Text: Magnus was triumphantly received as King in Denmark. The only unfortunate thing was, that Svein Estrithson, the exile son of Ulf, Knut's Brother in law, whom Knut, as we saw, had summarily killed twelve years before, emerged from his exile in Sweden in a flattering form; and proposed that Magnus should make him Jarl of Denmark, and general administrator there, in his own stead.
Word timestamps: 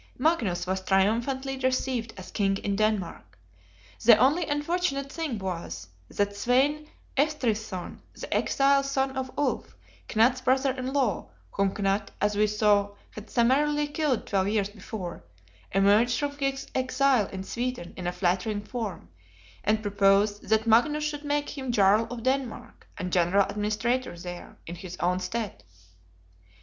Magnus 0.17 0.65
was 0.65 0.81
triumphantly 0.81 1.59
received 1.59 2.11
as 2.17 2.31
King 2.31 2.57
in 2.57 2.75
Denmark. 2.75 3.37
The 4.03 4.17
only 4.17 4.47
unfortunate 4.47 5.11
thing 5.11 5.37
was, 5.37 5.89
that 6.09 6.35
Svein 6.35 6.89
Estrithson, 7.17 7.99
the 8.19 8.33
exile 8.33 8.81
son 8.81 9.15
of 9.15 9.29
Ulf, 9.37 9.75
Knut's 10.09 10.41
Brother 10.41 10.71
in 10.71 10.91
law, 10.91 11.29
whom 11.51 11.69
Knut, 11.71 12.07
as 12.19 12.35
we 12.35 12.47
saw, 12.47 12.95
had 13.11 13.29
summarily 13.29 13.87
killed 13.87 14.25
twelve 14.25 14.47
years 14.47 14.69
before, 14.69 15.23
emerged 15.71 16.17
from 16.17 16.35
his 16.39 16.65
exile 16.73 17.27
in 17.27 17.43
Sweden 17.43 17.93
in 17.95 18.07
a 18.07 18.11
flattering 18.11 18.61
form; 18.63 19.07
and 19.63 19.83
proposed 19.83 20.49
that 20.49 20.65
Magnus 20.65 21.03
should 21.03 21.23
make 21.23 21.55
him 21.55 21.71
Jarl 21.71 22.07
of 22.09 22.23
Denmark, 22.23 22.87
and 22.97 23.13
general 23.13 23.45
administrator 23.47 24.17
there, 24.17 24.57
in 24.65 24.73
his 24.73 24.97
own 24.97 25.19
stead. 25.19 25.63